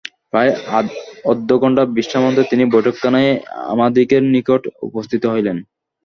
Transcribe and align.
প্রায় 0.31 0.51
অর্ধঘণ্টা 1.25 1.83
বিশ্রামান্তে 1.95 2.43
তিনি 2.51 2.63
বৈঠকখানায় 2.73 3.31
আমাদিগের 3.71 4.23
নিকট 4.33 4.61
উপস্থিত 4.87 5.23
হইলেন। 5.33 5.57